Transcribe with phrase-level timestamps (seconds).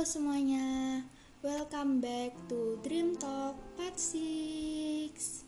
[0.00, 1.04] Halo semuanya,
[1.44, 5.44] welcome back to Dream Talk Part 6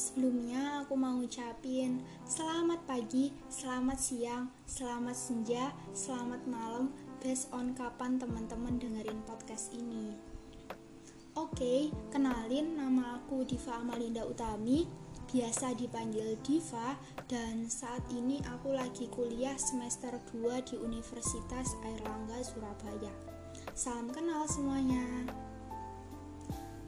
[0.00, 6.88] Sebelumnya aku mau ucapin selamat pagi, selamat siang, selamat senja, selamat malam
[7.20, 10.16] Based on kapan teman-teman dengerin podcast ini.
[11.36, 14.88] Oke, kenalin nama aku Diva Amalinda Utami
[15.26, 16.94] biasa dipanggil Diva
[17.26, 23.10] dan saat ini aku lagi kuliah semester 2 di Universitas Airlangga Surabaya.
[23.74, 25.26] Salam kenal semuanya.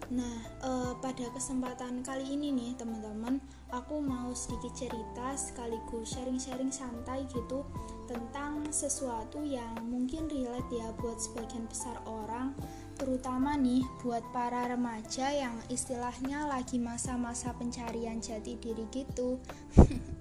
[0.08, 7.28] Nah, eh, pada kesempatan kali ini nih teman-teman, aku mau sedikit cerita sekaligus sharing-sharing santai
[7.28, 7.68] gitu
[8.08, 12.56] tentang sesuatu yang mungkin relate ya buat sebagian besar orang
[12.98, 19.38] terutama nih buat para remaja yang istilahnya lagi masa-masa pencarian jati diri gitu.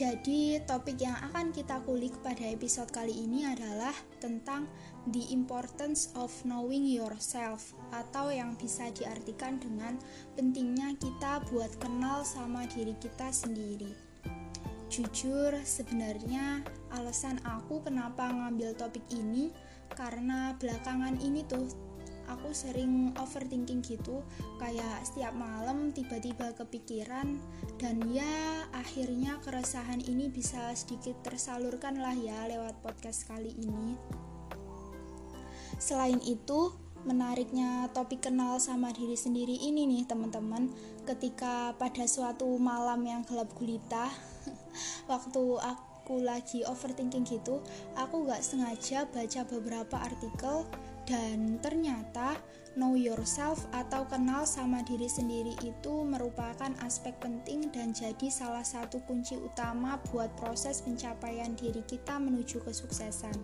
[0.00, 4.64] Jadi, topik yang akan kita kulik pada episode kali ini adalah tentang
[5.12, 10.00] the importance of knowing yourself atau yang bisa diartikan dengan
[10.40, 13.92] pentingnya kita buat kenal sama diri kita sendiri.
[14.88, 16.64] Jujur, sebenarnya
[16.96, 19.52] alasan aku kenapa ngambil topik ini
[19.94, 21.66] karena belakangan ini tuh
[22.30, 24.22] aku sering overthinking gitu.
[24.62, 27.36] Kayak setiap malam tiba-tiba kepikiran
[27.76, 33.98] dan ya akhirnya keresahan ini bisa sedikit tersalurkan lah ya lewat podcast kali ini.
[35.80, 40.68] Selain itu menariknya topik kenal sama diri sendiri ini nih teman-teman.
[41.08, 44.12] Ketika pada suatu malam yang gelap gulita
[45.10, 47.62] waktu aku aku lagi overthinking gitu
[47.94, 50.66] aku gak sengaja baca beberapa artikel
[51.06, 52.34] dan ternyata
[52.74, 58.98] know yourself atau kenal sama diri sendiri itu merupakan aspek penting dan jadi salah satu
[59.06, 63.38] kunci utama buat proses pencapaian diri kita menuju kesuksesan.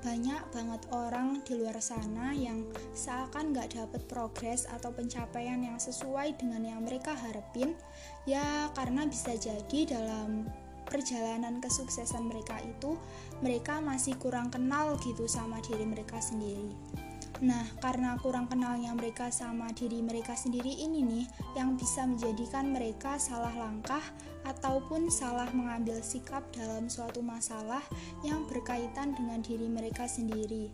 [0.00, 6.40] Banyak banget orang di luar sana yang seakan gak dapet progres atau pencapaian yang sesuai
[6.40, 7.76] dengan yang mereka harapin
[8.24, 10.50] ya karena bisa jadi dalam
[10.92, 13.00] perjalanan kesuksesan mereka itu
[13.40, 16.76] mereka masih kurang kenal gitu sama diri mereka sendiri.
[17.40, 21.26] Nah, karena kurang kenalnya mereka sama diri mereka sendiri ini nih
[21.56, 24.04] yang bisa menjadikan mereka salah langkah
[24.46, 27.82] ataupun salah mengambil sikap dalam suatu masalah
[28.22, 30.70] yang berkaitan dengan diri mereka sendiri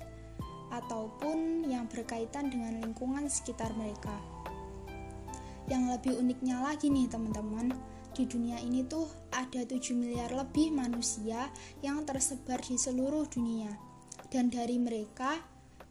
[0.68, 4.12] ataupun yang berkaitan dengan lingkungan sekitar mereka.
[5.68, 7.72] Yang lebih uniknya lagi nih teman-teman,
[8.18, 11.46] di dunia ini tuh ada 7 miliar lebih manusia
[11.86, 13.70] yang tersebar di seluruh dunia.
[14.26, 15.38] Dan dari mereka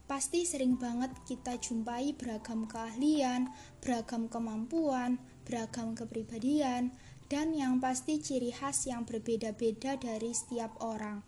[0.04, 3.48] pasti sering banget kita jumpai beragam keahlian,
[3.80, 5.16] beragam kemampuan,
[5.48, 6.92] beragam kepribadian,
[7.32, 11.24] dan yang pasti ciri khas yang berbeda-beda dari setiap orang.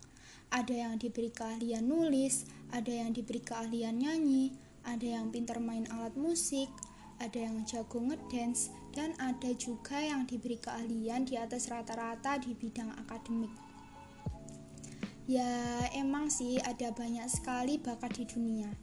[0.53, 4.53] Ada yang diberi keahlian nulis, ada yang diberi keahlian nyanyi,
[4.85, 6.69] ada yang pintar main alat musik,
[7.21, 12.89] ada yang jago ngedance, dan ada juga yang diberi keahlian di atas rata-rata di bidang
[13.05, 13.53] akademik.
[15.29, 18.73] Ya, emang sih ada banyak sekali bakat di dunia.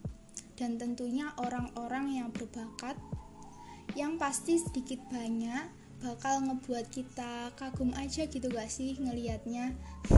[0.54, 2.97] Dan tentunya orang-orang yang berbakat
[3.93, 5.66] yang pasti sedikit banyak
[5.98, 9.75] bakal ngebuat kita kagum aja gitu gak sih ngelihatnya.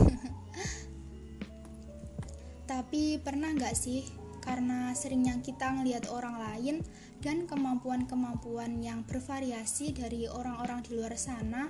[2.71, 6.75] Tapi pernah gak sih karena seringnya kita ngelihat orang lain
[7.21, 11.69] dan kemampuan-kemampuan yang bervariasi dari orang-orang di luar sana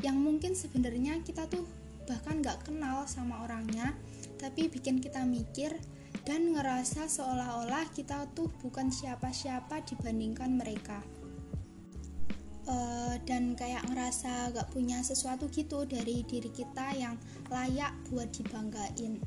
[0.00, 1.66] yang mungkin sebenarnya kita tuh
[2.06, 3.94] bahkan gak kenal sama orangnya
[4.38, 5.74] tapi bikin kita mikir
[6.22, 11.02] dan ngerasa seolah-olah kita tuh bukan siapa-siapa dibandingkan mereka.
[12.62, 17.18] Uh, dan kayak ngerasa gak punya sesuatu gitu dari diri kita yang
[17.50, 19.18] layak buat dibanggain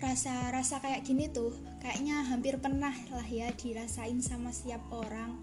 [0.00, 1.52] rasa-rasa kayak gini tuh
[1.84, 5.36] kayaknya hampir pernah lah ya dirasain sama setiap orang.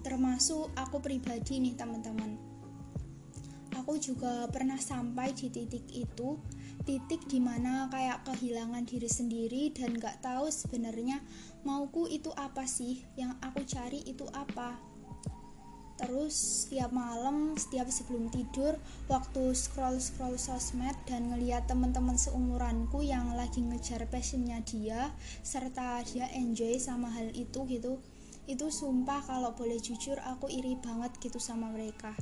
[0.00, 2.40] Termasuk aku pribadi nih teman-teman.
[3.76, 6.40] Aku juga pernah sampai di titik itu
[6.88, 11.20] titik di mana kayak kehilangan diri sendiri dan gak tahu sebenarnya
[11.60, 14.87] mauku itu apa sih yang aku cari itu apa
[15.98, 16.30] Terus
[16.64, 18.78] setiap malam, setiap sebelum tidur,
[19.10, 25.10] waktu scroll-scroll sosmed dan ngeliat teman-teman seumuranku yang lagi ngejar passionnya dia,
[25.42, 27.98] serta dia enjoy sama hal itu gitu,
[28.46, 32.14] itu sumpah kalau boleh jujur aku iri banget gitu sama mereka.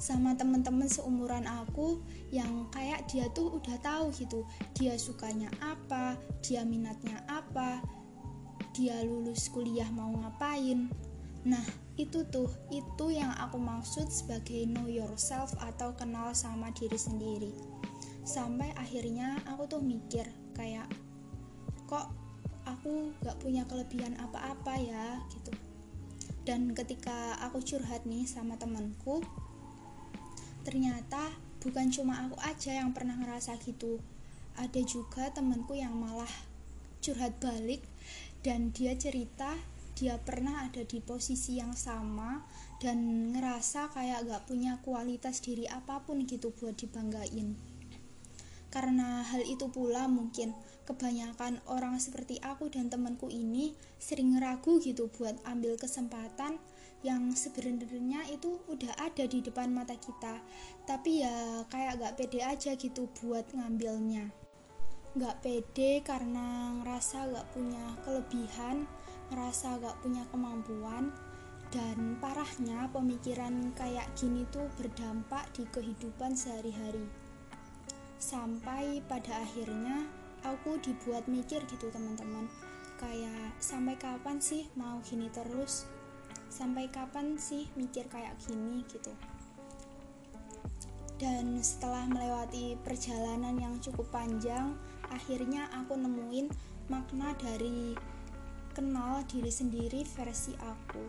[0.00, 2.00] Sama teman-teman seumuran aku
[2.32, 7.84] yang kayak dia tuh udah tahu gitu, dia sukanya apa, dia minatnya apa,
[8.72, 10.88] dia lulus kuliah mau ngapain.
[11.44, 11.64] Nah,
[11.98, 17.52] itu tuh itu yang aku maksud sebagai know yourself atau kenal sama diri sendiri.
[18.22, 20.86] Sampai akhirnya aku tuh mikir kayak
[21.90, 22.12] kok
[22.68, 25.18] aku gak punya kelebihan apa-apa ya?
[25.34, 25.50] gitu.
[26.46, 29.20] Dan ketika aku curhat nih sama temanku
[30.60, 31.32] ternyata
[31.64, 34.00] bukan cuma aku aja yang pernah ngerasa gitu.
[34.56, 36.30] Ada juga temanku yang malah
[37.00, 37.80] curhat balik
[38.44, 39.56] dan dia cerita
[40.00, 42.40] dia pernah ada di posisi yang sama
[42.80, 47.52] dan ngerasa kayak gak punya kualitas diri apa pun gitu buat dibanggain.
[48.72, 50.56] Karena hal itu pula mungkin
[50.88, 56.56] kebanyakan orang seperti aku dan temanku ini sering ragu gitu buat ambil kesempatan
[57.04, 60.40] yang sebenarnya itu udah ada di depan mata kita.
[60.88, 64.32] Tapi ya kayak gak pede aja gitu buat ngambilnya.
[65.18, 68.88] Gak pede karena ngerasa gak punya kelebihan
[69.30, 71.14] ngerasa gak punya kemampuan
[71.70, 77.06] dan parahnya pemikiran kayak gini tuh berdampak di kehidupan sehari-hari.
[78.18, 80.04] Sampai pada akhirnya
[80.42, 82.50] aku dibuat mikir gitu teman-teman.
[82.98, 85.86] Kayak sampai kapan sih mau gini terus?
[86.50, 89.14] Sampai kapan sih mikir kayak gini gitu?
[91.22, 94.74] Dan setelah melewati perjalanan yang cukup panjang
[95.12, 96.48] akhirnya aku nemuin
[96.90, 97.94] makna dari
[98.80, 101.04] kenal diri sendiri versi aku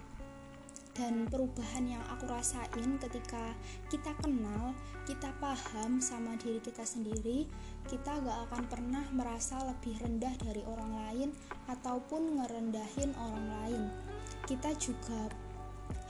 [0.92, 3.56] dan perubahan yang aku rasain ketika
[3.88, 4.76] kita kenal,
[5.08, 7.48] kita paham sama diri kita sendiri,
[7.88, 11.30] kita gak akan pernah merasa lebih rendah dari orang lain
[11.72, 13.84] ataupun ngerendahin orang lain.
[14.44, 15.32] Kita juga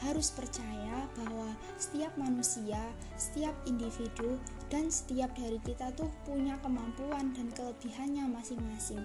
[0.02, 2.82] harus percaya bahwa setiap manusia,
[3.22, 9.04] setiap individu, dan setiap dari kita tuh punya kemampuan dan kelebihannya masing-masing.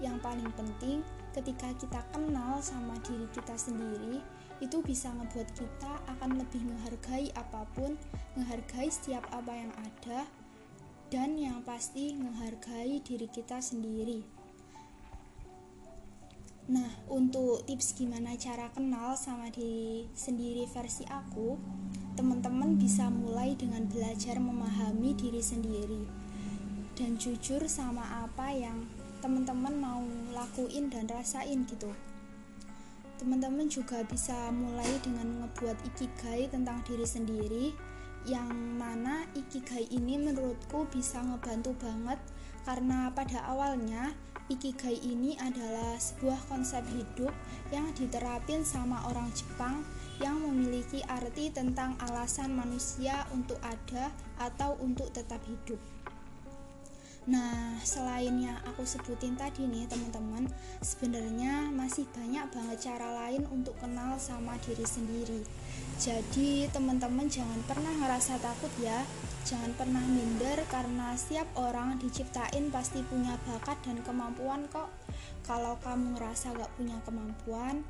[0.00, 1.04] Yang paling penting,
[1.36, 4.24] ketika kita kenal sama diri kita sendiri
[4.62, 7.98] itu bisa ngebuat kita akan lebih menghargai apa pun
[8.38, 10.28] menghargai setiap apa yang ada
[11.10, 14.22] dan yang pasti menghargai diri kita sendiri
[16.70, 21.58] nah untuk tips gimana cara kenal sama diri sendiri versi aku
[22.12, 26.04] teman-teman bisa mulai dengan belajar memahami diri sendiri
[26.92, 28.84] dan jujur sama apa yang
[29.24, 30.02] teman-teman mau
[30.36, 31.88] lakuin dan rasain gitu.
[33.16, 37.66] Teman-teman juga bisa mulai dengan ngebuat ikigai tentang diri sendiri
[38.26, 42.18] yang mana ikigai ini menurutku bisa ngebantu banget
[42.62, 44.14] karena pada awalnya
[44.50, 47.32] ikigai ini adalah sebuah konsep hidup
[47.70, 49.82] yang diterapin sama orang Jepang
[50.22, 55.82] yang memiliki arti tentang alasan manusia untuk ada atau untuk tetap hidup.
[57.22, 60.50] Nah, selain yang aku sebutin tadi nih, teman-teman,
[60.82, 65.46] sebenarnya masih banyak banget cara lain untuk kenal sama diri sendiri.
[66.02, 69.06] Jadi, teman-teman jangan pernah ngerasa takut ya.
[69.46, 74.90] Jangan pernah minder karena setiap orang diciptain pasti punya bakat dan kemampuan kok.
[75.46, 77.86] Kalau kamu ngerasa gak punya kemampuan,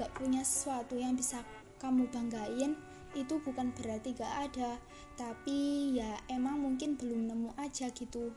[0.00, 1.44] gak punya sesuatu yang bisa
[1.76, 2.72] kamu banggain,
[3.12, 4.80] itu bukan berarti gak ada.
[5.20, 8.32] Tapi ya emang mungkin belum nemu aja gitu.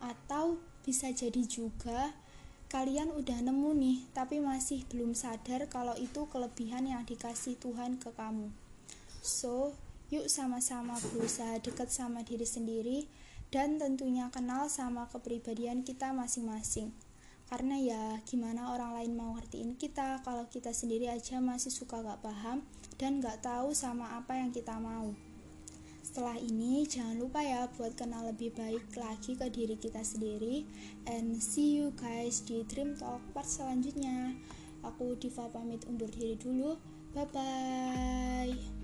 [0.00, 2.16] Atau bisa jadi juga
[2.72, 8.08] kalian udah nemu nih tapi masih belum sadar kalau itu kelebihan yang dikasih Tuhan ke
[8.16, 8.48] kamu.
[9.20, 9.76] So
[10.08, 13.04] yuk sama-sama berusaha dekat sama diri sendiri
[13.52, 16.96] dan tentunya kenal sama kepribadian kita masing-masing
[17.52, 22.24] karena ya gimana orang lain mau ngertiin kita kalau kita sendiri aja masih suka gak
[22.24, 22.64] paham
[22.96, 25.12] dan gak tahu sama apa yang kita mau.
[26.00, 30.64] Setelah ini jangan lupa ya buat kenal lebih baik lagi ke diri kita sendiri.
[31.04, 34.32] And see you guys di Dream Talk part selanjutnya.
[34.80, 36.80] Aku Diva pamit undur diri dulu.
[37.12, 38.81] Bye bye